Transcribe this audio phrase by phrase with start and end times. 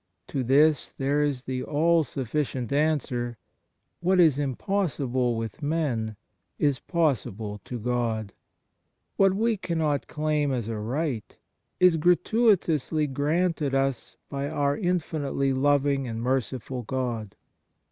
[0.29, 3.37] To this there is the all sufficient answer:
[3.99, 6.15] What is impossible with men
[6.57, 8.33] is possible to God;
[9.17, 11.37] what we cannot claim as a right
[11.79, 17.35] is gratuitously granted us by our infinitely loving and merciful God.